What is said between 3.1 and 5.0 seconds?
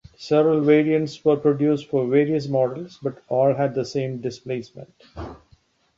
all had the same displacement.